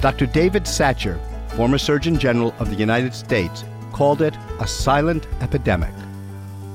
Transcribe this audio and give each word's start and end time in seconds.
Dr. 0.00 0.26
David 0.26 0.62
Satcher, 0.62 1.18
former 1.56 1.76
Surgeon 1.76 2.20
General 2.20 2.54
of 2.60 2.70
the 2.70 2.76
United 2.76 3.12
States, 3.12 3.64
called 3.92 4.22
it 4.22 4.36
a 4.60 4.66
silent 4.66 5.26
epidemic. 5.40 5.92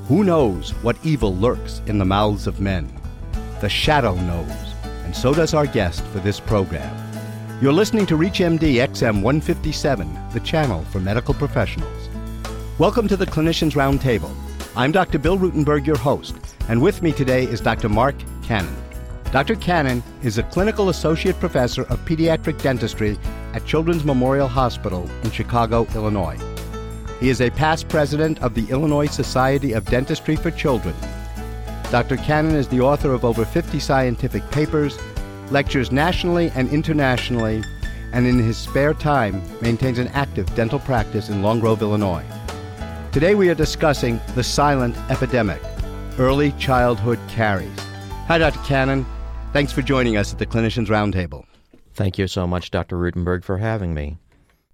Who 0.08 0.24
knows 0.24 0.72
what 0.82 0.98
evil 1.02 1.34
lurks 1.34 1.80
in 1.86 1.96
the 1.96 2.04
mouths 2.04 2.46
of 2.46 2.60
men? 2.60 2.92
The 3.62 3.68
shadow 3.70 4.14
knows, 4.14 4.74
and 5.04 5.16
so 5.16 5.32
does 5.32 5.54
our 5.54 5.66
guest 5.66 6.04
for 6.08 6.18
this 6.18 6.38
program. 6.38 6.94
You're 7.62 7.72
listening 7.72 8.04
to 8.06 8.18
ReachMD 8.18 8.74
XM 8.88 9.22
157, 9.22 10.18
the 10.34 10.40
channel 10.40 10.84
for 10.92 11.00
medical 11.00 11.32
professionals. 11.32 12.10
Welcome 12.78 13.08
to 13.08 13.16
the 13.16 13.24
Clinicians 13.24 13.72
Roundtable. 13.72 14.34
I'm 14.76 14.92
Dr. 14.92 15.18
Bill 15.18 15.38
Rutenberg, 15.38 15.86
your 15.86 15.96
host, 15.96 16.36
and 16.68 16.82
with 16.82 17.00
me 17.00 17.10
today 17.10 17.44
is 17.44 17.62
Dr. 17.62 17.88
Mark 17.88 18.16
Cannon. 18.42 18.83
Dr. 19.34 19.56
Cannon 19.56 20.00
is 20.22 20.38
a 20.38 20.44
clinical 20.44 20.90
associate 20.90 21.40
professor 21.40 21.82
of 21.86 21.98
pediatric 22.04 22.62
dentistry 22.62 23.18
at 23.52 23.66
Children's 23.66 24.04
Memorial 24.04 24.46
Hospital 24.46 25.10
in 25.24 25.32
Chicago, 25.32 25.88
Illinois. 25.96 26.38
He 27.18 27.30
is 27.30 27.40
a 27.40 27.50
past 27.50 27.88
president 27.88 28.40
of 28.44 28.54
the 28.54 28.64
Illinois 28.70 29.08
Society 29.08 29.72
of 29.72 29.86
Dentistry 29.86 30.36
for 30.36 30.52
Children. 30.52 30.94
Dr. 31.90 32.16
Cannon 32.18 32.54
is 32.54 32.68
the 32.68 32.80
author 32.80 33.12
of 33.12 33.24
over 33.24 33.44
50 33.44 33.80
scientific 33.80 34.48
papers, 34.52 35.00
lectures 35.50 35.90
nationally 35.90 36.52
and 36.54 36.68
internationally, 36.68 37.60
and 38.12 38.28
in 38.28 38.38
his 38.38 38.56
spare 38.56 38.94
time 38.94 39.42
maintains 39.60 39.98
an 39.98 40.06
active 40.14 40.46
dental 40.54 40.78
practice 40.78 41.28
in 41.28 41.42
Long 41.42 41.58
Grove, 41.58 41.82
Illinois. 41.82 42.24
Today 43.10 43.34
we 43.34 43.48
are 43.48 43.56
discussing 43.56 44.20
the 44.36 44.44
silent 44.44 44.96
epidemic, 45.10 45.60
early 46.20 46.52
childhood 46.52 47.18
caries. 47.26 47.76
Hi, 48.28 48.38
Dr. 48.38 48.60
Cannon. 48.60 49.04
Thanks 49.54 49.70
for 49.70 49.82
joining 49.82 50.16
us 50.16 50.32
at 50.32 50.40
the 50.40 50.46
Clinicians 50.46 50.88
Roundtable. 50.88 51.44
Thank 51.92 52.18
you 52.18 52.26
so 52.26 52.44
much, 52.44 52.72
Dr. 52.72 52.98
Rutenberg, 52.98 53.44
for 53.44 53.58
having 53.58 53.94
me. 53.94 54.18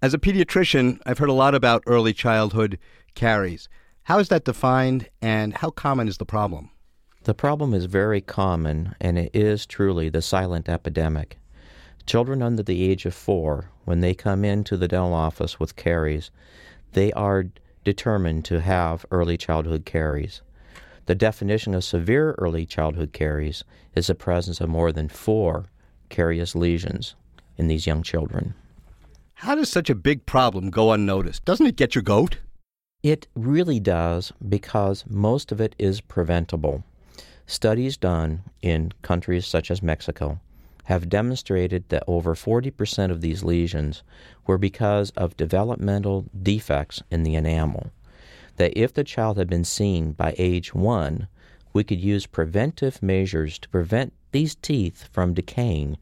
As 0.01 0.15
a 0.15 0.17
pediatrician, 0.17 0.99
I've 1.05 1.19
heard 1.19 1.29
a 1.29 1.33
lot 1.33 1.53
about 1.53 1.83
early 1.85 2.13
childhood 2.13 2.79
caries. 3.13 3.69
How 4.01 4.17
is 4.17 4.29
that 4.29 4.43
defined, 4.43 5.07
and 5.21 5.55
how 5.55 5.69
common 5.69 6.07
is 6.07 6.17
the 6.17 6.25
problem? 6.25 6.71
The 7.25 7.35
problem 7.35 7.75
is 7.75 7.85
very 7.85 8.21
common, 8.21 8.95
and 8.99 9.19
it 9.19 9.29
is 9.35 9.67
truly 9.67 10.09
the 10.09 10.23
silent 10.23 10.67
epidemic. 10.67 11.37
Children 12.07 12.41
under 12.41 12.63
the 12.63 12.81
age 12.83 13.05
of 13.05 13.13
four, 13.13 13.69
when 13.85 13.99
they 13.99 14.15
come 14.15 14.43
into 14.43 14.77
the 14.77 14.87
dental 14.87 15.13
office 15.13 15.59
with 15.59 15.75
caries, 15.75 16.31
they 16.93 17.11
are 17.13 17.45
determined 17.83 18.45
to 18.45 18.61
have 18.61 19.05
early 19.11 19.37
childhood 19.37 19.85
caries. 19.85 20.41
The 21.07 21.15
definition 21.15 21.73
of 21.73 21.83
severe 21.83 22.33
early 22.37 22.65
childhood 22.65 23.11
caries 23.11 23.63
is 23.95 24.07
the 24.07 24.15
presence 24.15 24.61
of 24.61 24.69
more 24.69 24.91
than 24.91 25.09
four 25.09 25.65
carious 26.09 26.55
lesions 26.55 27.15
in 27.57 27.67
these 27.67 27.87
young 27.87 28.03
children. 28.03 28.53
How 29.35 29.55
does 29.55 29.69
such 29.69 29.89
a 29.89 29.95
big 29.95 30.25
problem 30.25 30.69
go 30.69 30.91
unnoticed? 30.91 31.43
Doesn't 31.45 31.65
it 31.65 31.75
get 31.75 31.95
your 31.95 32.03
goat? 32.03 32.37
It 33.01 33.27
really 33.35 33.79
does 33.79 34.31
because 34.47 35.03
most 35.09 35.51
of 35.51 35.59
it 35.59 35.75
is 35.79 36.01
preventable. 36.01 36.83
Studies 37.47 37.97
done 37.97 38.43
in 38.61 38.93
countries 39.01 39.47
such 39.47 39.71
as 39.71 39.81
Mexico 39.81 40.39
have 40.85 41.09
demonstrated 41.09 41.89
that 41.89 42.03
over 42.05 42.35
40% 42.35 43.11
of 43.11 43.21
these 43.21 43.43
lesions 43.43 44.03
were 44.45 44.57
because 44.57 45.09
of 45.11 45.37
developmental 45.37 46.25
defects 46.43 47.01
in 47.09 47.23
the 47.23 47.35
enamel 47.35 47.91
that 48.61 48.79
if 48.79 48.93
the 48.93 49.03
child 49.03 49.39
had 49.39 49.49
been 49.49 49.63
seen 49.63 50.11
by 50.11 50.35
age 50.37 50.71
one, 50.71 51.27
we 51.73 51.83
could 51.83 51.99
use 51.99 52.27
preventive 52.27 53.01
measures 53.01 53.57
to 53.57 53.67
prevent 53.69 54.13
these 54.33 54.53
teeth 54.53 55.09
from 55.11 55.33
decaying. 55.33 55.97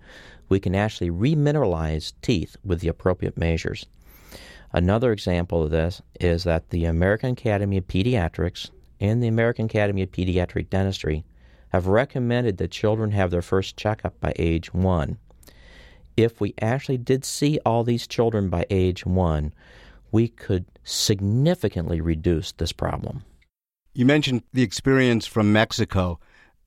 We 0.50 0.60
can 0.60 0.76
actually 0.76 1.10
remineralize 1.10 2.12
teeth 2.22 2.58
with 2.66 2.82
the 2.82 2.90
appropriate 2.90 3.38
measures. 3.38 3.86
Another 4.74 5.14
example 5.14 5.64
of 5.64 5.72
this 5.72 6.02
is 6.20 6.44
that 6.44 6.70
the 6.70 6.84
American 6.84 7.32
Academy 7.32 7.78
of 7.78 7.88
Pediatrics 7.88 8.72
and 9.00 9.23
the 9.23 9.30
American 9.30 9.68
Academy 9.68 10.04
of 10.04 10.12
Pediatric 10.12 10.70
Dentistry 10.70 11.23
have 11.70 11.88
recommended 11.88 12.58
that 12.58 12.72
children 12.72 13.12
have 13.12 13.32
their 13.32 13.42
first 13.42 13.78
checkup 13.78 14.20
by 14.20 14.33
age 14.36 14.73
one. 14.73 15.17
If 16.17 16.42
we 16.42 16.56
actually 16.62 16.98
did 16.98 17.23
see 17.23 17.58
all 17.66 17.86
these 17.86 18.06
children 18.06 18.50
by 18.50 18.66
age 18.70 19.06
one, 19.06 19.54
we 20.11 20.27
could 20.27 20.65
significantly 20.83 22.02
reduce 22.02 22.52
this 22.53 22.71
problem. 22.71 23.23
You 23.93 24.05
mentioned 24.05 24.43
the 24.53 24.64
experience 24.64 25.25
from 25.25 25.52
Mexico. 25.52 26.20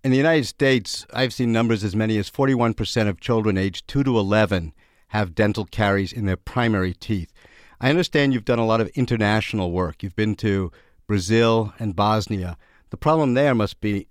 In 0.04 0.10
the 0.10 0.16
United 0.16 0.47
States, 0.47 1.06
I've 1.12 1.32
seen 1.32 1.53
numbers 1.53 1.84
as 1.84 1.94
many 1.97 2.19
as 2.19 2.30
41% 2.30 3.08
of 3.08 3.20
children 3.20 3.56
aged 3.56 3.86
2 3.88 4.04
to 4.04 4.19
11 4.19 4.72
have 5.08 5.34
dental 5.34 5.64
caries 5.64 6.12
in 6.12 6.26
their 6.26 6.36
primary 6.36 6.94
teeth. 6.94 7.32
I 7.80 7.91
understand 7.91 8.32
you've 8.32 8.44
done 8.44 8.58
a 8.58 8.66
lot 8.66 8.80
of 8.80 8.88
international 8.94 9.72
work. 9.72 10.03
You've 10.03 10.16
been 10.16 10.34
to 10.36 10.72
Brazil 11.06 11.74
and 11.78 11.94
Bosnia. 11.94 12.56
The 12.91 12.97
problem 12.97 13.34
there 13.34 13.54
must 13.54 13.80
be 13.80 14.06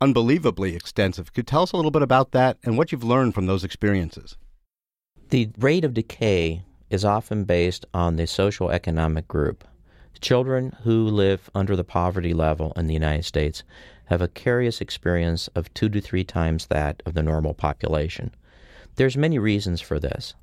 unbelievably 0.00 0.76
extensive. 0.76 1.32
Could 1.32 1.38
you 1.38 1.42
tell 1.44 1.62
us 1.62 1.72
a 1.72 1.76
little 1.76 1.90
bit 1.90 2.02
about 2.02 2.32
that 2.32 2.58
and 2.62 2.76
what 2.76 2.92
you've 2.92 3.04
learned 3.04 3.34
from 3.34 3.46
those 3.46 3.64
experiences? 3.64 4.36
The 5.30 5.50
rate 5.58 5.84
of 5.84 5.94
decay 5.94 6.64
is 6.90 7.04
often 7.04 7.44
based 7.44 7.86
on 7.92 8.16
the 8.16 8.26
social 8.26 8.70
economic 8.70 9.26
group. 9.28 9.64
Children 10.20 10.76
who 10.84 11.06
live 11.06 11.50
under 11.54 11.76
the 11.76 11.84
poverty 11.84 12.32
level 12.32 12.72
in 12.76 12.86
the 12.86 12.94
United 12.94 13.24
States 13.24 13.62
have 14.06 14.22
a 14.22 14.28
caries 14.28 14.80
experience 14.80 15.48
of 15.54 15.72
two 15.74 15.88
to 15.88 16.00
three 16.00 16.24
times 16.24 16.66
that 16.66 17.02
of 17.04 17.14
the 17.14 17.22
normal 17.22 17.54
population. 17.54 18.30
There's 18.96 19.16
many 19.16 19.38
reasons 19.38 19.80
for 19.80 19.98
this. 19.98 20.34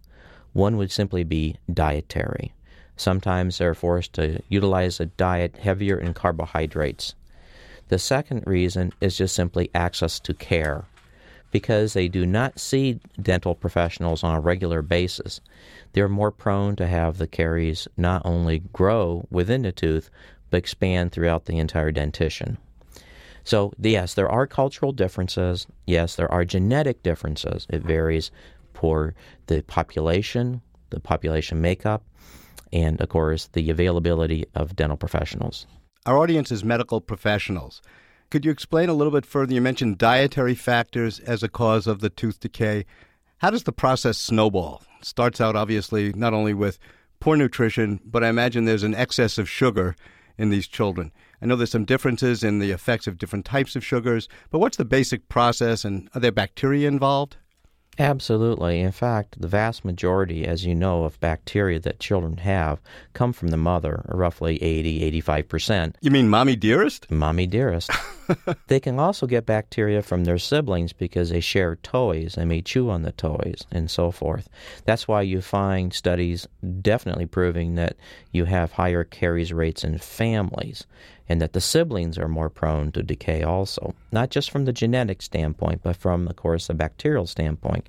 One 0.53 0.77
would 0.77 0.91
simply 0.91 1.23
be 1.23 1.55
dietary. 1.71 2.53
Sometimes 2.97 3.57
they're 3.57 3.73
forced 3.73 4.13
to 4.13 4.41
utilize 4.49 4.99
a 4.99 5.05
diet 5.05 5.57
heavier 5.57 5.97
in 5.97 6.13
carbohydrates. 6.13 7.15
The 7.87 7.99
second 7.99 8.43
reason 8.45 8.93
is 8.99 9.17
just 9.17 9.35
simply 9.35 9.69
access 9.73 10.19
to 10.21 10.33
care 10.33 10.85
because 11.51 11.93
they 11.93 12.07
do 12.07 12.25
not 12.25 12.59
see 12.59 12.99
dental 13.21 13.53
professionals 13.53 14.23
on 14.23 14.35
a 14.35 14.39
regular 14.39 14.81
basis. 14.81 15.41
They're 15.93 16.09
more 16.09 16.31
prone 16.31 16.75
to 16.77 16.87
have 16.87 17.17
the 17.17 17.27
caries 17.27 17.87
not 17.97 18.21
only 18.25 18.59
grow 18.73 19.27
within 19.29 19.61
the 19.61 19.71
tooth, 19.71 20.09
but 20.49 20.57
expand 20.57 21.11
throughout 21.11 21.45
the 21.45 21.57
entire 21.57 21.91
dentition. 21.91 22.57
So, 23.43 23.73
yes, 23.79 24.13
there 24.13 24.29
are 24.29 24.45
cultural 24.47 24.91
differences. 24.91 25.67
Yes, 25.87 26.15
there 26.15 26.31
are 26.31 26.45
genetic 26.45 27.03
differences. 27.03 27.65
It 27.69 27.81
varies 27.81 28.31
for 28.73 29.15
the 29.47 29.63
population, 29.63 30.61
the 30.89 30.99
population 30.99 31.61
makeup, 31.61 32.03
and 32.71 33.01
of 33.01 33.09
course, 33.09 33.49
the 33.53 33.69
availability 33.69 34.45
of 34.55 34.75
dental 34.75 34.97
professionals. 34.97 35.65
Our 36.05 36.17
audience 36.17 36.51
is 36.51 36.63
medical 36.63 37.01
professionals. 37.01 37.81
Could 38.31 38.45
you 38.45 38.51
explain 38.51 38.87
a 38.87 38.93
little 38.93 39.11
bit 39.11 39.25
further? 39.25 39.53
You 39.53 39.59
mentioned 39.59 39.97
dietary 39.97 40.55
factors 40.55 41.19
as 41.19 41.43
a 41.43 41.49
cause 41.49 41.85
of 41.85 41.99
the 41.99 42.09
tooth 42.09 42.39
decay. 42.39 42.85
How 43.39 43.49
does 43.49 43.63
the 43.63 43.73
process 43.73 44.17
snowball? 44.17 44.83
It 44.99 45.05
starts 45.05 45.41
out 45.41 45.57
obviously 45.57 46.13
not 46.13 46.33
only 46.33 46.53
with 46.53 46.79
poor 47.19 47.35
nutrition, 47.35 47.99
but 48.05 48.23
I 48.23 48.29
imagine 48.29 48.63
there's 48.63 48.83
an 48.83 48.95
excess 48.95 49.37
of 49.37 49.49
sugar 49.49 49.97
in 50.37 50.49
these 50.49 50.69
children. 50.69 51.11
I 51.41 51.45
know 51.45 51.57
there's 51.57 51.71
some 51.71 51.83
differences 51.83 52.41
in 52.41 52.59
the 52.59 52.71
effects 52.71 53.05
of 53.05 53.17
different 53.17 53.43
types 53.43 53.75
of 53.75 53.83
sugars, 53.83 54.29
but 54.49 54.59
what's 54.59 54.77
the 54.77 54.85
basic 54.85 55.27
process 55.27 55.83
and 55.83 56.07
are 56.15 56.21
there 56.21 56.31
bacteria 56.31 56.87
involved? 56.87 57.35
Absolutely. 57.99 58.79
In 58.79 58.93
fact, 58.93 59.41
the 59.41 59.49
vast 59.49 59.83
majority, 59.83 60.45
as 60.45 60.65
you 60.65 60.73
know, 60.73 61.03
of 61.03 61.19
bacteria 61.19 61.81
that 61.81 61.99
children 61.99 62.37
have 62.37 62.79
come 63.11 63.33
from 63.33 63.49
the 63.49 63.57
mother, 63.57 64.05
roughly 64.07 64.63
80, 64.63 65.21
85%. 65.21 65.95
You 65.99 66.11
mean 66.11 66.29
mommy 66.29 66.55
dearest? 66.55 67.11
Mommy 67.11 67.45
dearest. 67.45 67.91
they 68.67 68.79
can 68.79 68.99
also 68.99 69.27
get 69.27 69.45
bacteria 69.45 70.01
from 70.01 70.23
their 70.23 70.37
siblings 70.37 70.93
because 70.93 71.29
they 71.29 71.39
share 71.39 71.75
toys 71.77 72.37
and 72.37 72.49
may 72.49 72.61
chew 72.61 72.89
on 72.89 73.03
the 73.03 73.11
toys 73.11 73.65
and 73.71 73.89
so 73.89 74.11
forth. 74.11 74.49
That's 74.85 75.07
why 75.07 75.21
you 75.21 75.41
find 75.41 75.93
studies 75.93 76.47
definitely 76.81 77.25
proving 77.25 77.75
that 77.75 77.95
you 78.31 78.45
have 78.45 78.73
higher 78.73 79.03
caries 79.03 79.53
rates 79.53 79.83
in 79.83 79.97
families 79.97 80.85
and 81.29 81.41
that 81.41 81.53
the 81.53 81.61
siblings 81.61 82.17
are 82.17 82.27
more 82.27 82.49
prone 82.49 82.91
to 82.91 83.03
decay 83.03 83.43
also, 83.43 83.95
not 84.11 84.29
just 84.29 84.51
from 84.51 84.65
the 84.65 84.73
genetic 84.73 85.21
standpoint, 85.21 85.81
but 85.83 85.95
from, 85.95 86.27
of 86.27 86.35
course, 86.35 86.67
the 86.67 86.73
bacterial 86.73 87.25
standpoint. 87.25 87.87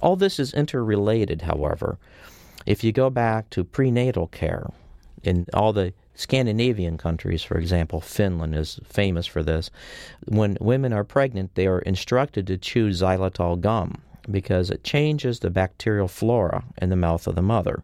All 0.00 0.16
this 0.16 0.40
is 0.40 0.52
interrelated, 0.52 1.42
however. 1.42 1.98
If 2.66 2.82
you 2.82 2.92
go 2.92 3.08
back 3.08 3.48
to 3.50 3.64
prenatal 3.64 4.26
care, 4.26 4.66
in 5.22 5.46
all 5.52 5.72
the 5.72 5.92
Scandinavian 6.14 6.98
countries, 6.98 7.42
for 7.42 7.58
example, 7.58 8.00
Finland 8.00 8.54
is 8.54 8.80
famous 8.84 9.26
for 9.26 9.42
this. 9.42 9.70
When 10.26 10.58
women 10.60 10.92
are 10.92 11.04
pregnant, 11.04 11.54
they 11.54 11.66
are 11.66 11.80
instructed 11.80 12.46
to 12.46 12.58
chew 12.58 12.90
xylitol 12.90 13.60
gum 13.60 14.02
because 14.30 14.70
it 14.70 14.84
changes 14.84 15.40
the 15.40 15.50
bacterial 15.50 16.08
flora 16.08 16.64
in 16.80 16.90
the 16.90 16.96
mouth 16.96 17.26
of 17.26 17.36
the 17.36 17.42
mother. 17.42 17.82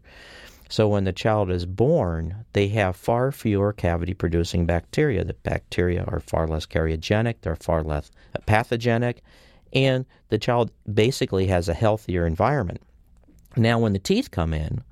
So 0.69 0.89
when 0.89 1.05
the 1.05 1.13
child 1.13 1.51
is 1.51 1.65
born, 1.65 2.45
they 2.53 2.69
have 2.69 2.97
far 2.97 3.31
fewer 3.31 3.73
cavity 3.73 4.15
producing 4.15 4.67
bacteria. 4.67 5.25
The 5.25 5.35
bacteria 5.35 6.05
are 6.09 6.21
far 6.21 6.49
less 6.49 6.67
cariogenic, 6.67 7.37
they're 7.41 7.57
far 7.57 7.83
less 7.83 8.11
pathogenic, 8.47 9.23
and 9.73 10.05
the 10.29 10.39
child 10.39 10.73
basically 10.93 11.47
has 11.47 11.69
a 11.69 11.75
healthier 11.75 12.27
environment. 12.27 12.81
Now, 13.57 13.79
when 13.79 13.93
the 13.93 13.99
teeth 13.99 14.31
come 14.31 14.53
in, 14.53 14.83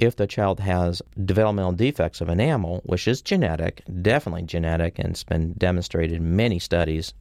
if 0.00 0.16
the 0.16 0.26
child 0.26 0.60
has 0.60 1.02
developmental 1.24 1.72
defects 1.72 2.20
of 2.20 2.28
enamel, 2.28 2.80
which 2.84 3.06
is 3.06 3.22
genetic, 3.22 3.82
definitely 4.02 4.42
genetic, 4.42 4.98
and 4.98 5.10
it's 5.10 5.24
been 5.24 5.52
demonstrated 5.54 6.16
in 6.16 6.36
many 6.36 6.58
studies, 6.58 7.14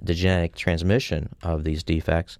the 0.00 0.14
genetic 0.14 0.54
transmission 0.54 1.28
of 1.42 1.64
these 1.64 1.82
defects, 1.82 2.38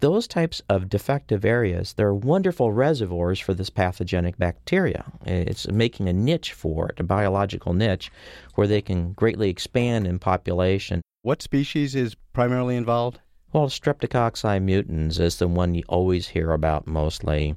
those 0.00 0.26
types 0.26 0.60
of 0.68 0.88
defective 0.88 1.44
areas, 1.44 1.92
they're 1.92 2.14
wonderful 2.14 2.72
reservoirs 2.72 3.38
for 3.38 3.54
this 3.54 3.70
pathogenic 3.70 4.36
bacteria. 4.36 5.04
It's 5.24 5.68
making 5.68 6.08
a 6.08 6.12
niche 6.12 6.52
for 6.52 6.88
it, 6.88 6.98
a 6.98 7.04
biological 7.04 7.72
niche, 7.72 8.10
where 8.56 8.66
they 8.66 8.82
can 8.82 9.12
greatly 9.12 9.50
expand 9.50 10.06
in 10.06 10.18
population. 10.18 11.00
What 11.22 11.42
species 11.42 11.94
is 11.94 12.16
primarily 12.32 12.76
involved? 12.76 13.20
Well, 13.52 13.68
Streptococci 13.68 14.60
mutans 14.62 15.18
is 15.18 15.38
the 15.38 15.48
one 15.48 15.74
you 15.74 15.82
always 15.88 16.28
hear 16.28 16.50
about 16.52 16.86
mostly. 16.86 17.54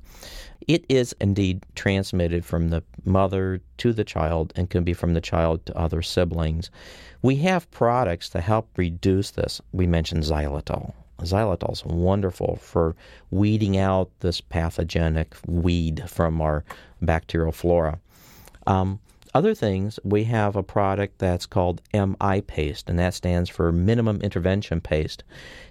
It 0.67 0.85
is 0.89 1.15
indeed 1.19 1.63
transmitted 1.75 2.45
from 2.45 2.69
the 2.69 2.83
mother 3.03 3.61
to 3.77 3.93
the 3.93 4.03
child 4.03 4.53
and 4.55 4.69
can 4.69 4.83
be 4.83 4.93
from 4.93 5.13
the 5.13 5.21
child 5.21 5.65
to 5.65 5.77
other 5.77 6.01
siblings. 6.01 6.69
We 7.21 7.37
have 7.37 7.69
products 7.71 8.29
to 8.29 8.41
help 8.41 8.69
reduce 8.77 9.31
this. 9.31 9.61
We 9.71 9.87
mentioned 9.87 10.23
xylitol. 10.23 10.93
Xylitol 11.19 11.73
is 11.73 11.85
wonderful 11.85 12.57
for 12.57 12.95
weeding 13.29 13.77
out 13.77 14.09
this 14.19 14.41
pathogenic 14.41 15.35
weed 15.45 16.03
from 16.07 16.41
our 16.41 16.63
bacterial 17.01 17.51
flora. 17.51 17.99
Um, 18.67 18.99
other 19.33 19.53
things, 19.53 19.99
we 20.03 20.25
have 20.25 20.55
a 20.55 20.63
product 20.63 21.19
that's 21.19 21.45
called 21.45 21.81
MI 21.93 22.41
paste, 22.41 22.89
and 22.89 22.99
that 22.99 23.13
stands 23.13 23.49
for 23.49 23.71
minimum 23.71 24.21
intervention 24.21 24.81
paste. 24.81 25.23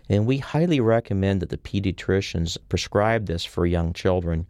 And 0.08 0.26
we 0.26 0.38
highly 0.38 0.80
recommend 0.80 1.40
that 1.40 1.50
the 1.50 1.58
pediatricians 1.58 2.56
prescribe 2.68 3.26
this 3.26 3.44
for 3.44 3.66
young 3.66 3.92
children. 3.92 4.46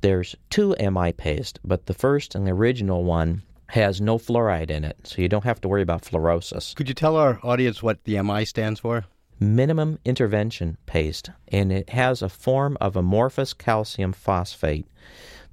There's 0.00 0.36
two 0.50 0.74
MI 0.78 1.12
paste, 1.12 1.58
but 1.64 1.86
the 1.86 1.94
first 1.94 2.34
and 2.34 2.46
the 2.46 2.52
original 2.52 3.04
one 3.04 3.42
has 3.66 4.00
no 4.00 4.18
fluoride 4.18 4.70
in 4.70 4.84
it, 4.84 4.96
so 5.04 5.20
you 5.20 5.28
don't 5.28 5.44
have 5.44 5.60
to 5.60 5.68
worry 5.68 5.82
about 5.82 6.02
fluorosis. 6.02 6.74
Could 6.74 6.88
you 6.88 6.94
tell 6.94 7.16
our 7.16 7.38
audience 7.42 7.82
what 7.82 8.04
the 8.04 8.22
MI 8.22 8.44
stands 8.44 8.80
for? 8.80 9.04
minimum 9.40 9.98
intervention 10.04 10.76
paste, 10.86 11.30
and 11.48 11.70
it 11.70 11.90
has 11.90 12.22
a 12.22 12.28
form 12.28 12.76
of 12.80 12.96
amorphous 12.96 13.52
calcium 13.52 14.12
phosphate. 14.12 14.86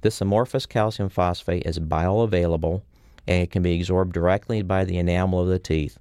This 0.06 0.20
amorphous 0.20 0.66
calcium 0.66 1.08
phosphate 1.08 1.66
is 1.66 1.80
bioavailable 1.80 2.82
and 3.26 3.42
it 3.42 3.50
can 3.50 3.64
be 3.64 3.74
absorbed 3.74 4.12
directly 4.12 4.62
by 4.62 4.84
the 4.84 4.98
enamel 4.98 5.40
of 5.40 5.48
the 5.48 5.58
teeth. 5.58 5.98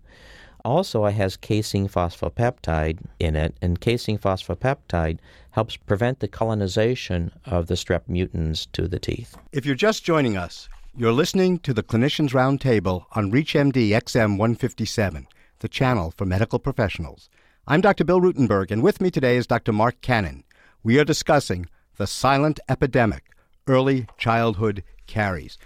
Also, 0.63 1.05
it 1.05 1.13
has 1.13 1.35
casein 1.35 1.87
phosphopeptide 1.87 2.99
in 3.19 3.35
it, 3.35 3.55
and 3.63 3.81
casein 3.81 4.19
phosphopeptide 4.19 5.17
helps 5.49 5.75
prevent 5.75 6.19
the 6.19 6.27
colonization 6.27 7.31
of 7.45 7.65
the 7.65 7.73
strep 7.73 8.01
mutans 8.07 8.67
to 8.73 8.87
the 8.87 8.99
teeth. 8.99 9.37
If 9.51 9.65
you're 9.65 9.73
just 9.73 10.03
joining 10.03 10.37
us, 10.37 10.69
you're 10.95 11.11
listening 11.11 11.57
to 11.61 11.73
the 11.73 11.81
Clinicians 11.81 12.29
Roundtable 12.29 13.05
on 13.13 13.31
ReachMD 13.31 13.89
XM 13.89 14.37
157, 14.37 15.25
the 15.61 15.67
channel 15.67 16.13
for 16.15 16.27
medical 16.27 16.59
professionals. 16.59 17.27
I'm 17.67 17.81
Dr. 17.81 18.03
Bill 18.03 18.21
Rutenberg, 18.21 18.69
and 18.69 18.83
with 18.83 19.01
me 19.01 19.09
today 19.09 19.35
is 19.35 19.47
Dr. 19.47 19.73
Mark 19.73 19.99
Cannon. 20.01 20.43
We 20.83 20.99
are 20.99 21.05
discussing 21.05 21.65
the 21.97 22.05
silent 22.05 22.59
epidemic 22.69 23.31
early 23.67 24.07
childhood 24.17 24.83
caries. 25.07 25.57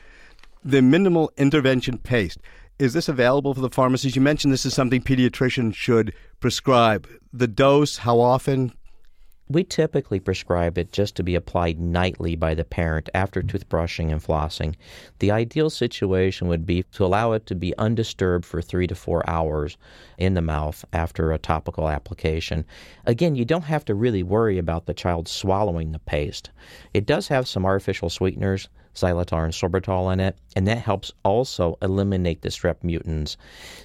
The 0.64 0.82
minimal 0.82 1.32
intervention 1.38 1.98
paste. 1.98 2.40
Is 2.78 2.94
this 2.94 3.10
available 3.10 3.54
for 3.54 3.62
the 3.62 3.70
pharmacies? 3.70 4.16
You 4.16 4.22
mentioned 4.22 4.54
this 4.54 4.66
is 4.66 4.74
something 4.74 5.02
pediatricians 5.02 5.76
should 5.76 6.14
prescribe. 6.40 7.08
The 7.34 7.48
dose, 7.48 7.98
how 7.98 8.20
often? 8.20 8.74
We 9.52 9.64
typically 9.64 10.20
prescribe 10.20 10.78
it 10.78 10.92
just 10.92 11.16
to 11.16 11.24
be 11.24 11.34
applied 11.34 11.80
nightly 11.80 12.36
by 12.36 12.54
the 12.54 12.64
parent 12.64 13.10
after 13.16 13.42
toothbrushing 13.42 14.12
and 14.12 14.22
flossing. 14.22 14.76
The 15.18 15.32
ideal 15.32 15.72
situation 15.72 16.48
would 16.50 16.68
be 16.68 16.84
to 16.92 17.04
allow 17.04 17.32
it 17.32 17.48
to 17.48 17.56
be 17.56 17.76
undisturbed 17.80 18.46
for 18.46 18.62
three 18.62 18.86
to 18.86 18.94
four 18.94 19.28
hours 19.28 19.76
in 20.20 20.36
the 20.36 20.44
mouth 20.44 20.86
after 20.94 21.32
a 21.32 21.40
topical 21.40 21.90
application. 21.90 22.64
Again, 23.08 23.34
you 23.34 23.44
don't 23.44 23.64
have 23.64 23.86
to 23.86 23.96
really 23.96 24.22
worry 24.22 24.60
about 24.60 24.86
the 24.86 24.94
child 24.94 25.28
swallowing 25.28 25.94
the 25.94 26.00
paste. 26.00 26.52
It 26.94 27.08
does 27.08 27.28
have 27.30 27.48
some 27.48 27.66
artificial 27.66 28.12
sweeteners 28.12 28.70
xylitol 29.02 29.44
and 29.44 29.54
sorbitol 29.54 30.12
in 30.12 30.20
it, 30.20 30.38
and 30.56 30.68
that 30.68 30.80
helps 30.80 31.12
also 31.24 31.78
eliminate 31.82 32.42
the 32.42 32.50
strep 32.50 32.82
mutans. 32.84 33.38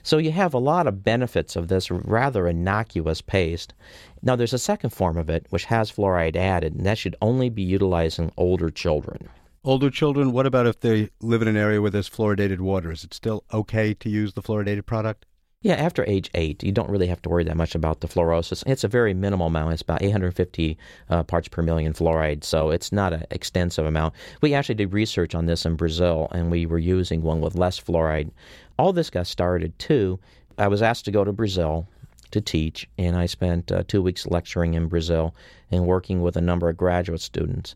So 0.02 0.18
you 0.18 0.32
have 0.32 0.54
a 0.54 0.58
lot 0.58 0.86
of 0.86 1.04
benefits 1.04 1.56
of 1.56 1.68
this 1.68 1.90
rather 1.90 2.48
innocuous 2.48 3.20
paste. 3.20 3.74
Now, 4.22 4.36
there's 4.36 4.52
a 4.52 4.58
second 4.58 4.90
form 4.90 5.16
of 5.16 5.30
it 5.30 5.46
which 5.50 5.64
has 5.66 5.90
fluoride 5.90 6.36
added, 6.36 6.74
and 6.74 6.86
that 6.86 6.98
should 6.98 7.16
only 7.22 7.48
be 7.48 7.62
utilized 7.62 8.18
in 8.18 8.32
older 8.36 8.70
children. 8.70 9.28
Older 9.64 9.88
children, 9.88 10.32
what 10.32 10.46
about 10.46 10.66
if 10.66 10.80
they 10.80 11.08
live 11.20 11.40
in 11.40 11.48
an 11.48 11.56
area 11.56 11.80
where 11.80 11.90
there's 11.90 12.10
fluoridated 12.10 12.60
water? 12.60 12.92
Is 12.92 13.02
it 13.02 13.14
still 13.14 13.44
okay 13.52 13.94
to 13.94 14.10
use 14.10 14.34
the 14.34 14.42
fluoridated 14.42 14.84
product? 14.84 15.24
Yeah, 15.64 15.76
after 15.76 16.04
age 16.06 16.28
eight, 16.34 16.62
you 16.62 16.72
don't 16.72 16.90
really 16.90 17.06
have 17.06 17.22
to 17.22 17.30
worry 17.30 17.44
that 17.44 17.56
much 17.56 17.74
about 17.74 18.00
the 18.02 18.06
fluorosis. 18.06 18.62
It's 18.66 18.84
a 18.84 18.88
very 18.88 19.14
minimal 19.14 19.46
amount. 19.46 19.72
It's 19.72 19.80
about 19.80 20.02
850 20.02 20.76
uh, 21.08 21.22
parts 21.22 21.48
per 21.48 21.62
million 21.62 21.94
fluoride, 21.94 22.44
so 22.44 22.68
it's 22.68 22.92
not 22.92 23.14
an 23.14 23.24
extensive 23.30 23.86
amount. 23.86 24.12
We 24.42 24.52
actually 24.52 24.74
did 24.74 24.92
research 24.92 25.34
on 25.34 25.46
this 25.46 25.64
in 25.64 25.76
Brazil, 25.76 26.28
and 26.32 26.50
we 26.50 26.66
were 26.66 26.78
using 26.78 27.22
one 27.22 27.40
with 27.40 27.54
less 27.54 27.80
fluoride. 27.80 28.30
All 28.78 28.92
this 28.92 29.08
got 29.08 29.26
started 29.26 29.78
too. 29.78 30.20
I 30.58 30.68
was 30.68 30.82
asked 30.82 31.06
to 31.06 31.10
go 31.10 31.24
to 31.24 31.32
Brazil 31.32 31.88
to 32.32 32.42
teach, 32.42 32.86
and 32.98 33.16
I 33.16 33.24
spent 33.24 33.72
uh, 33.72 33.84
two 33.88 34.02
weeks 34.02 34.26
lecturing 34.26 34.74
in 34.74 34.88
Brazil 34.88 35.34
and 35.70 35.86
working 35.86 36.20
with 36.20 36.36
a 36.36 36.42
number 36.42 36.68
of 36.68 36.76
graduate 36.76 37.22
students. 37.22 37.74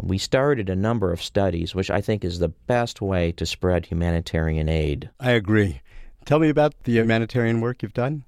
We 0.00 0.18
started 0.18 0.70
a 0.70 0.76
number 0.76 1.10
of 1.10 1.20
studies, 1.20 1.74
which 1.74 1.90
I 1.90 2.00
think 2.00 2.24
is 2.24 2.38
the 2.38 2.50
best 2.68 3.00
way 3.00 3.32
to 3.32 3.44
spread 3.44 3.86
humanitarian 3.86 4.68
aid. 4.68 5.10
I 5.18 5.32
agree. 5.32 5.80
Tell 6.28 6.40
me 6.40 6.50
about 6.50 6.74
the 6.84 6.92
humanitarian 6.92 7.62
work 7.62 7.82
you've 7.82 7.94
done. 7.94 8.22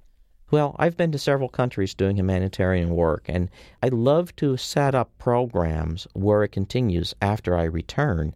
Well, 0.49 0.75
I've 0.79 0.97
been 0.97 1.11
to 1.11 1.19
several 1.19 1.49
countries 1.49 1.93
doing 1.93 2.17
humanitarian 2.17 2.95
work, 2.95 3.25
and 3.27 3.47
I 3.83 3.89
love 3.89 4.35
to 4.37 4.57
set 4.57 4.95
up 4.95 5.15
programs 5.19 6.07
where 6.13 6.41
it 6.41 6.51
continues 6.51 7.13
after 7.21 7.55
I 7.55 7.65
return. 7.65 8.33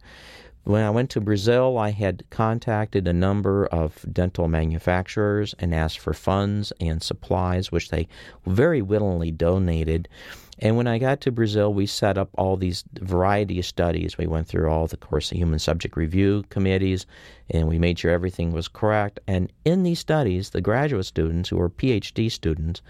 When 0.65 0.83
I 0.83 0.91
went 0.91 1.09
to 1.11 1.19
Brazil, 1.19 1.79
I 1.79 1.89
had 1.89 2.29
contacted 2.29 3.07
a 3.07 3.13
number 3.13 3.65
of 3.65 4.05
dental 4.13 4.47
manufacturers 4.47 5.55
and 5.57 5.73
asked 5.73 5.97
for 5.97 6.13
funds 6.13 6.71
and 6.79 7.01
supplies, 7.01 7.71
which 7.71 7.89
they 7.89 8.07
very 8.45 8.83
willingly 8.83 9.31
donated. 9.31 10.07
And 10.59 10.77
when 10.77 10.87
I 10.87 10.99
got 10.99 11.19
to 11.21 11.33
Brazil, 11.33 11.73
we 11.73 11.85
set 11.85 12.17
up 12.17 12.29
all 12.37 12.55
these 12.55 12.85
variety 12.93 13.59
of 13.59 13.65
studies. 13.65 14.17
We 14.17 14.25
went 14.25 14.47
through 14.47 14.69
all 14.69 14.87
the 14.87 14.95
course 14.95 15.31
of 15.31 15.37
human 15.37 15.59
subject 15.59 15.97
review 15.97 16.45
committees, 16.49 17.05
and 17.49 17.67
we 17.67 17.77
made 17.77 17.99
sure 17.99 18.11
everything 18.11 18.53
was 18.53 18.69
correct. 18.69 19.19
And 19.27 19.51
in 19.65 19.83
these 19.83 19.99
studies, 19.99 20.51
the 20.51 20.61
graduate 20.61 21.05
students, 21.05 21.49
who 21.49 21.57
were 21.57 21.69
PhD 21.69 22.31
students, 22.31 22.81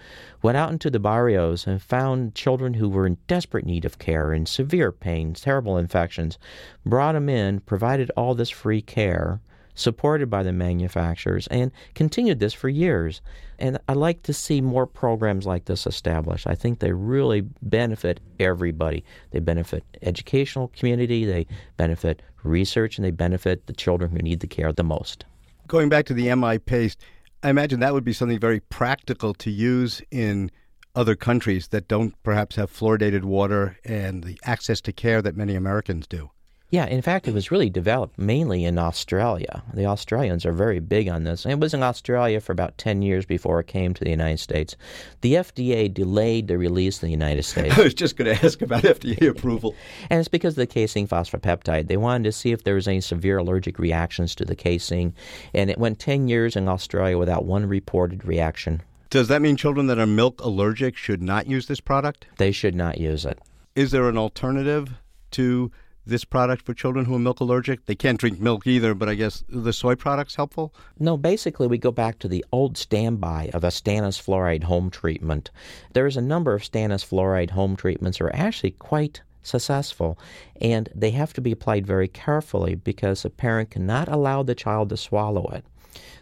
went 0.42 0.56
out 0.56 0.70
into 0.70 0.90
the 0.90 1.00
barrios 1.00 1.66
and 1.66 1.82
found 1.82 2.36
children 2.36 2.74
who 2.74 2.88
were 2.88 3.06
in 3.06 3.18
desperate 3.26 3.66
need 3.66 3.84
of 3.84 3.98
care, 3.98 4.32
in 4.32 4.46
severe 4.46 4.92
pain, 4.92 5.34
terrible 5.34 5.76
infections, 5.76 6.38
brought 6.84 7.14
them 7.14 7.28
in, 7.28 7.58
provided 7.60 8.12
all 8.16 8.36
this 8.36 8.50
free 8.50 8.80
care 8.80 9.40
supported 9.76 10.28
by 10.28 10.42
the 10.42 10.52
manufacturers, 10.52 11.46
and 11.46 11.70
continued 11.94 12.40
this 12.40 12.52
for 12.52 12.68
years. 12.68 13.22
And 13.58 13.78
I 13.88 13.92
like 13.92 14.22
to 14.24 14.32
see 14.32 14.60
more 14.60 14.86
programs 14.86 15.46
like 15.46 15.66
this 15.66 15.86
established. 15.86 16.46
I 16.46 16.56
think 16.56 16.80
they 16.80 16.92
really 16.92 17.42
benefit 17.62 18.18
everybody. 18.40 19.04
They 19.30 19.38
benefit 19.38 19.84
educational 20.02 20.68
community, 20.68 21.24
they 21.24 21.46
benefit 21.76 22.22
research, 22.42 22.98
and 22.98 23.04
they 23.04 23.12
benefit 23.12 23.66
the 23.66 23.72
children 23.72 24.10
who 24.10 24.18
need 24.18 24.40
the 24.40 24.46
care 24.46 24.72
the 24.72 24.82
most. 24.82 25.24
Going 25.68 25.88
back 25.88 26.06
to 26.06 26.14
the 26.14 26.34
MI 26.34 26.58
paste, 26.58 27.00
I 27.42 27.50
imagine 27.50 27.80
that 27.80 27.92
would 27.92 28.04
be 28.04 28.12
something 28.12 28.40
very 28.40 28.60
practical 28.60 29.34
to 29.34 29.50
use 29.50 30.02
in 30.10 30.50
other 30.94 31.14
countries 31.14 31.68
that 31.68 31.88
don't 31.88 32.14
perhaps 32.22 32.56
have 32.56 32.72
fluoridated 32.72 33.22
water 33.22 33.78
and 33.84 34.24
the 34.24 34.38
access 34.44 34.80
to 34.80 34.92
care 34.92 35.20
that 35.20 35.36
many 35.36 35.54
Americans 35.54 36.06
do. 36.06 36.30
Yeah, 36.68 36.86
in 36.86 37.00
fact, 37.00 37.28
it 37.28 37.34
was 37.34 37.52
really 37.52 37.70
developed 37.70 38.18
mainly 38.18 38.64
in 38.64 38.76
Australia. 38.76 39.62
The 39.72 39.86
Australians 39.86 40.44
are 40.44 40.52
very 40.52 40.80
big 40.80 41.08
on 41.08 41.22
this. 41.22 41.46
It 41.46 41.60
was 41.60 41.72
in 41.72 41.84
Australia 41.84 42.40
for 42.40 42.50
about 42.50 42.76
10 42.76 43.02
years 43.02 43.24
before 43.24 43.60
it 43.60 43.68
came 43.68 43.94
to 43.94 44.02
the 44.02 44.10
United 44.10 44.40
States. 44.40 44.76
The 45.20 45.34
FDA 45.34 45.92
delayed 45.92 46.48
the 46.48 46.58
release 46.58 47.00
in 47.00 47.06
the 47.06 47.12
United 47.12 47.42
States. 47.44 47.78
I 47.78 47.82
was 47.82 47.94
just 47.94 48.16
going 48.16 48.34
to 48.34 48.44
ask 48.44 48.60
about 48.62 48.82
FDA 48.82 49.28
approval. 49.28 49.76
And 50.10 50.18
it's 50.18 50.28
because 50.28 50.54
of 50.54 50.56
the 50.56 50.66
casein 50.66 51.06
phosphopeptide. 51.06 51.86
They 51.86 51.96
wanted 51.96 52.24
to 52.24 52.32
see 52.32 52.50
if 52.50 52.64
there 52.64 52.74
was 52.74 52.88
any 52.88 53.00
severe 53.00 53.38
allergic 53.38 53.78
reactions 53.78 54.34
to 54.34 54.44
the 54.44 54.56
casein. 54.56 55.14
And 55.54 55.70
it 55.70 55.78
went 55.78 56.00
10 56.00 56.26
years 56.26 56.56
in 56.56 56.68
Australia 56.68 57.16
without 57.16 57.44
one 57.44 57.66
reported 57.66 58.24
reaction. 58.24 58.82
Does 59.10 59.28
that 59.28 59.40
mean 59.40 59.56
children 59.56 59.86
that 59.86 60.00
are 60.00 60.06
milk 60.06 60.40
allergic 60.40 60.96
should 60.96 61.22
not 61.22 61.46
use 61.46 61.66
this 61.68 61.80
product? 61.80 62.26
They 62.38 62.50
should 62.50 62.74
not 62.74 62.98
use 62.98 63.24
it. 63.24 63.38
Is 63.76 63.92
there 63.92 64.08
an 64.08 64.18
alternative 64.18 64.94
to 65.32 65.70
this 66.06 66.24
product 66.24 66.62
for 66.62 66.72
children 66.72 67.04
who 67.04 67.16
are 67.16 67.18
milk 67.18 67.40
allergic? 67.40 67.86
They 67.86 67.94
can't 67.94 68.18
drink 68.18 68.40
milk 68.40 68.66
either, 68.66 68.94
but 68.94 69.08
I 69.08 69.14
guess 69.14 69.44
the 69.48 69.72
soy 69.72 69.94
product's 69.94 70.36
helpful? 70.36 70.72
No, 70.98 71.16
basically, 71.16 71.66
we 71.66 71.78
go 71.78 71.90
back 71.90 72.18
to 72.20 72.28
the 72.28 72.44
old 72.52 72.78
standby 72.78 73.50
of 73.52 73.64
a 73.64 73.68
stannous 73.68 74.22
fluoride 74.22 74.64
home 74.64 74.90
treatment. 74.90 75.50
There's 75.92 76.16
a 76.16 76.22
number 76.22 76.54
of 76.54 76.62
stannous 76.62 77.04
fluoride 77.04 77.50
home 77.50 77.76
treatments 77.76 78.18
that 78.18 78.24
are 78.24 78.36
actually 78.36 78.72
quite 78.72 79.20
successful. 79.46 80.18
And 80.60 80.88
they 80.94 81.10
have 81.12 81.32
to 81.34 81.40
be 81.40 81.52
applied 81.52 81.86
very 81.86 82.08
carefully 82.08 82.74
because 82.74 83.24
a 83.24 83.30
parent 83.30 83.70
cannot 83.70 84.08
allow 84.08 84.42
the 84.42 84.54
child 84.54 84.88
to 84.90 84.96
swallow 84.96 85.46
it. 85.52 85.64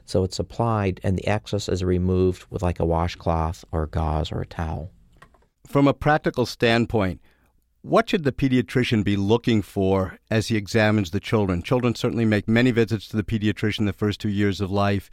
So 0.04 0.22
it's 0.22 0.38
applied 0.38 1.00
and 1.02 1.16
the 1.16 1.26
excess 1.26 1.68
is 1.68 1.82
removed 1.82 2.44
with 2.50 2.62
like 2.62 2.78
a 2.78 2.86
washcloth 2.86 3.64
or 3.72 3.86
gauze 3.86 4.30
or 4.30 4.40
a 4.42 4.46
towel. 4.46 4.90
From 5.66 5.88
a 5.88 5.94
practical 5.94 6.46
standpoint, 6.46 7.20
what 7.84 8.08
should 8.08 8.24
the 8.24 8.32
pediatrician 8.32 9.04
be 9.04 9.14
looking 9.14 9.60
for 9.60 10.18
as 10.30 10.48
he 10.48 10.56
examines 10.56 11.10
the 11.10 11.20
children? 11.20 11.62
Children 11.62 11.94
certainly 11.94 12.24
make 12.24 12.48
many 12.48 12.70
visits 12.70 13.06
to 13.08 13.16
the 13.16 13.22
pediatrician 13.22 13.84
the 13.84 13.92
first 13.92 14.20
two 14.20 14.30
years 14.30 14.62
of 14.62 14.70
life. 14.70 15.10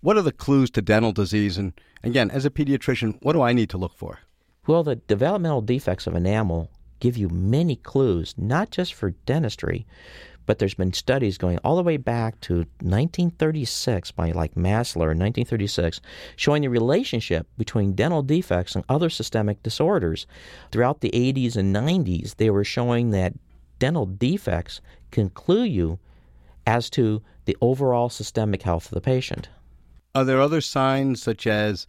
What 0.00 0.16
are 0.16 0.22
the 0.22 0.32
clues 0.32 0.70
to 0.70 0.80
dental 0.80 1.12
disease? 1.12 1.58
And 1.58 1.74
again, 2.02 2.30
as 2.30 2.46
a 2.46 2.50
pediatrician, 2.50 3.18
what 3.20 3.34
do 3.34 3.42
I 3.42 3.52
need 3.52 3.68
to 3.70 3.76
look 3.76 3.94
for? 3.94 4.20
Well, 4.66 4.82
the 4.82 4.96
developmental 4.96 5.60
defects 5.60 6.06
of 6.06 6.14
enamel 6.14 6.70
give 6.98 7.18
you 7.18 7.28
many 7.28 7.76
clues, 7.76 8.34
not 8.38 8.70
just 8.70 8.94
for 8.94 9.10
dentistry, 9.26 9.86
but 10.48 10.58
there's 10.58 10.72
been 10.72 10.94
studies 10.94 11.36
going 11.36 11.58
all 11.58 11.76
the 11.76 11.82
way 11.82 11.98
back 11.98 12.40
to 12.40 12.54
1936 12.80 14.10
by 14.12 14.30
like 14.30 14.54
Masler 14.54 15.12
in 15.12 15.18
1936 15.18 16.00
showing 16.36 16.62
the 16.62 16.68
relationship 16.68 17.46
between 17.58 17.92
dental 17.92 18.22
defects 18.22 18.74
and 18.74 18.82
other 18.88 19.10
systemic 19.10 19.62
disorders. 19.62 20.26
Throughout 20.72 21.02
the 21.02 21.10
80s 21.10 21.54
and 21.54 21.76
90s, 21.76 22.36
they 22.36 22.48
were 22.48 22.64
showing 22.64 23.10
that 23.10 23.34
dental 23.78 24.06
defects 24.06 24.80
can 25.10 25.28
clue 25.28 25.64
you 25.64 25.98
as 26.66 26.88
to 26.90 27.22
the 27.44 27.56
overall 27.60 28.08
systemic 28.08 28.62
health 28.62 28.86
of 28.86 28.92
the 28.92 29.02
patient. 29.02 29.50
Are 30.14 30.24
there 30.24 30.40
other 30.40 30.62
signs 30.62 31.22
such 31.22 31.46
as 31.46 31.86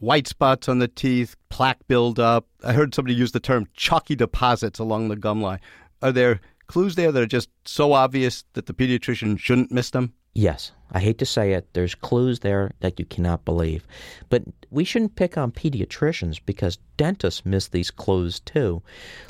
white 0.00 0.28
spots 0.28 0.68
on 0.68 0.80
the 0.80 0.88
teeth, 0.88 1.34
plaque 1.48 1.80
buildup? 1.88 2.46
I 2.62 2.74
heard 2.74 2.94
somebody 2.94 3.14
use 3.14 3.32
the 3.32 3.40
term 3.40 3.68
chalky 3.72 4.16
deposits 4.16 4.78
along 4.78 5.08
the 5.08 5.16
gum 5.16 5.40
line. 5.40 5.60
Are 6.02 6.12
there 6.12 6.40
clues 6.72 6.94
there 6.94 7.12
that 7.12 7.22
are 7.22 7.26
just 7.26 7.50
so 7.66 7.92
obvious 7.92 8.44
that 8.54 8.64
the 8.64 8.72
pediatrician 8.72 9.38
shouldn't 9.38 9.70
miss 9.70 9.90
them? 9.90 10.14
Yes, 10.32 10.72
I 10.90 11.00
hate 11.00 11.18
to 11.18 11.26
say 11.26 11.52
it. 11.52 11.68
There's 11.74 11.94
clues 11.94 12.40
there 12.40 12.72
that 12.80 12.98
you 12.98 13.04
cannot 13.04 13.44
believe. 13.44 13.86
But 14.30 14.44
we 14.70 14.82
shouldn't 14.82 15.14
pick 15.14 15.36
on 15.36 15.52
pediatricians 15.52 16.40
because 16.46 16.78
dentists 16.96 17.44
miss 17.44 17.68
these 17.68 17.90
clues 17.90 18.40
too. 18.40 18.82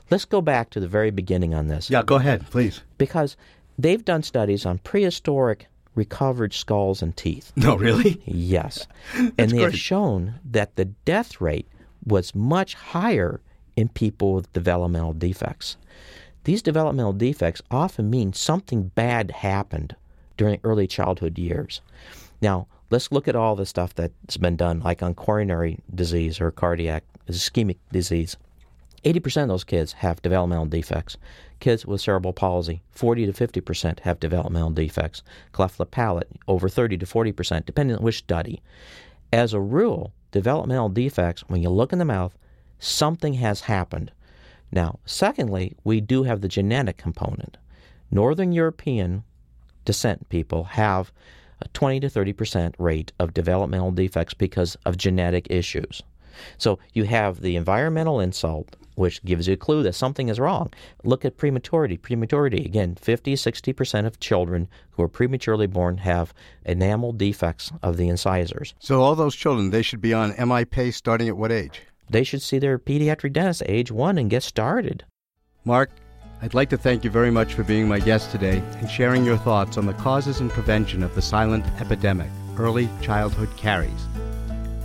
Let's 0.08 0.24
go 0.24 0.40
back 0.40 0.70
to 0.70 0.78
the 0.78 0.86
very 0.86 1.10
beginning 1.10 1.52
on 1.52 1.66
this. 1.66 1.90
Yeah, 1.90 2.04
go 2.04 2.14
ahead, 2.14 2.48
please. 2.48 2.80
Because 2.96 3.36
they've 3.76 4.04
done 4.04 4.22
studies 4.22 4.64
on 4.64 4.78
prehistoric 4.78 5.66
recovered 5.96 6.54
skulls 6.54 7.02
and 7.02 7.16
teeth. 7.16 7.50
No, 7.56 7.76
really? 7.76 8.22
Yes. 8.24 8.86
and 9.14 9.32
they 9.36 9.46
great. 9.48 9.62
have 9.62 9.76
shown 9.76 10.34
that 10.44 10.76
the 10.76 10.84
death 10.84 11.40
rate 11.40 11.66
was 12.06 12.36
much 12.36 12.74
higher 12.74 13.40
in 13.74 13.88
people 13.88 14.34
with 14.34 14.52
developmental 14.52 15.12
defects. 15.12 15.76
These 16.44 16.62
developmental 16.62 17.12
defects 17.12 17.62
often 17.70 18.10
mean 18.10 18.32
something 18.32 18.88
bad 18.94 19.30
happened 19.30 19.94
during 20.36 20.60
early 20.64 20.86
childhood 20.86 21.38
years. 21.38 21.80
Now, 22.40 22.66
let's 22.90 23.12
look 23.12 23.28
at 23.28 23.36
all 23.36 23.54
the 23.54 23.66
stuff 23.66 23.94
that's 23.94 24.36
been 24.36 24.56
done, 24.56 24.80
like 24.80 25.02
on 25.02 25.14
coronary 25.14 25.78
disease 25.94 26.40
or 26.40 26.50
cardiac 26.50 27.04
ischemic 27.28 27.78
disease. 27.92 28.36
80% 29.04 29.42
of 29.42 29.48
those 29.48 29.64
kids 29.64 29.92
have 29.94 30.22
developmental 30.22 30.66
defects. 30.66 31.16
Kids 31.60 31.86
with 31.86 32.00
cerebral 32.00 32.32
palsy, 32.32 32.82
40 32.90 33.26
to 33.26 33.32
50% 33.32 34.00
have 34.00 34.20
developmental 34.20 34.70
defects. 34.70 35.22
Cleft 35.52 35.78
lip 35.78 35.90
palate, 35.90 36.28
over 36.48 36.68
30 36.68 36.98
to 36.98 37.06
40%, 37.06 37.66
depending 37.66 37.96
on 37.96 38.02
which 38.02 38.18
study. 38.18 38.60
As 39.32 39.54
a 39.54 39.60
rule, 39.60 40.12
developmental 40.30 40.88
defects, 40.88 41.42
when 41.48 41.62
you 41.62 41.70
look 41.70 41.92
in 41.92 41.98
the 41.98 42.04
mouth, 42.04 42.36
something 42.78 43.34
has 43.34 43.62
happened. 43.62 44.12
Now, 44.72 44.98
secondly, 45.04 45.76
we 45.84 46.00
do 46.00 46.22
have 46.22 46.40
the 46.40 46.48
genetic 46.48 46.96
component. 46.96 47.58
Northern 48.10 48.52
European 48.52 49.22
descent 49.84 50.28
people 50.30 50.64
have 50.64 51.12
a 51.60 51.68
20 51.68 52.00
to 52.00 52.08
30% 52.08 52.74
rate 52.78 53.12
of 53.18 53.34
developmental 53.34 53.90
defects 53.90 54.34
because 54.34 54.76
of 54.86 54.96
genetic 54.96 55.46
issues. 55.50 56.02
So 56.56 56.78
you 56.94 57.04
have 57.04 57.42
the 57.42 57.56
environmental 57.56 58.18
insult, 58.18 58.76
which 58.94 59.22
gives 59.24 59.46
you 59.46 59.54
a 59.54 59.58
clue 59.58 59.82
that 59.82 59.94
something 59.94 60.28
is 60.28 60.40
wrong. 60.40 60.72
Look 61.04 61.24
at 61.26 61.36
prematurity. 61.36 61.98
Prematurity, 61.98 62.64
again, 62.64 62.94
50, 62.94 63.34
60% 63.34 64.06
of 64.06 64.18
children 64.20 64.68
who 64.92 65.02
are 65.02 65.08
prematurely 65.08 65.66
born 65.66 65.98
have 65.98 66.32
enamel 66.64 67.12
defects 67.12 67.70
of 67.82 67.98
the 67.98 68.08
incisors. 68.08 68.74
So 68.78 69.02
all 69.02 69.14
those 69.14 69.36
children, 69.36 69.70
they 69.70 69.82
should 69.82 70.00
be 70.00 70.14
on 70.14 70.34
MI 70.48 70.90
starting 70.90 71.28
at 71.28 71.36
what 71.36 71.52
age? 71.52 71.82
They 72.10 72.24
should 72.24 72.42
see 72.42 72.58
their 72.58 72.78
pediatric 72.78 73.32
dentist 73.32 73.62
at 73.62 73.70
age 73.70 73.90
one 73.90 74.18
and 74.18 74.30
get 74.30 74.42
started. 74.42 75.04
Mark, 75.64 75.90
I'd 76.42 76.54
like 76.54 76.70
to 76.70 76.76
thank 76.76 77.04
you 77.04 77.10
very 77.10 77.30
much 77.30 77.54
for 77.54 77.62
being 77.62 77.86
my 77.86 78.00
guest 78.00 78.30
today 78.32 78.62
and 78.78 78.90
sharing 78.90 79.24
your 79.24 79.36
thoughts 79.36 79.78
on 79.78 79.86
the 79.86 79.92
causes 79.94 80.40
and 80.40 80.50
prevention 80.50 81.02
of 81.02 81.14
the 81.14 81.22
silent 81.22 81.64
epidemic, 81.80 82.28
early 82.58 82.88
childhood 83.00 83.48
caries. 83.56 84.06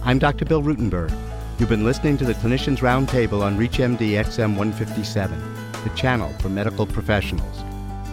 I'm 0.03 0.19
Dr. 0.19 0.45
Bill 0.45 0.61
Rutenberg. 0.61 1.11
You've 1.59 1.69
been 1.69 1.83
listening 1.83 2.17
to 2.17 2.25
the 2.25 2.35
Clinicians 2.35 2.77
Roundtable 2.77 3.41
on 3.41 3.57
ReachMD 3.57 4.11
XM 4.11 4.55
157, 4.55 5.55
the 5.83 5.89
channel 5.95 6.31
for 6.39 6.49
medical 6.49 6.85
professionals. 6.85 7.63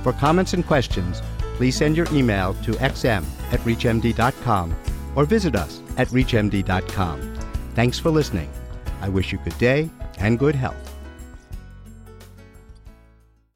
For 0.03 0.15
comments 0.15 0.55
and 0.55 0.67
questions, 0.67 1.21
please 1.57 1.77
send 1.77 1.97
your 1.97 2.07
email 2.13 2.55
to 2.65 2.73
xm 2.73 3.25
at 3.53 3.61
reachmd.com 3.61 4.75
or 5.15 5.25
visit 5.27 5.55
us 5.55 5.81
at 5.99 6.09
reachmd.com. 6.09 7.35
Thanks 7.75 7.99
for 7.99 8.11
listening. 8.11 8.51
I 9.05 9.11
wish 9.11 9.33
you 9.33 9.39
good 9.45 9.59
day 9.59 9.91
and 10.19 10.39
good 10.39 10.55
health. 10.55 10.94